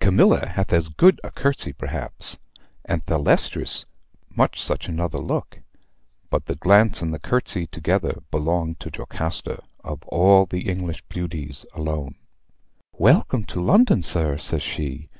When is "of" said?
9.80-10.02